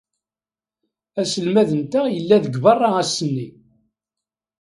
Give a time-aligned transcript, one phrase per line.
[1.21, 3.47] Aselmad-nteɣ yella deg beṛṛa ass-nni.